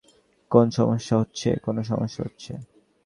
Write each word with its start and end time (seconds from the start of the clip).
কোন 0.51 0.65
সমস্যা 0.71 1.15
হচ্ছে? 1.17 1.49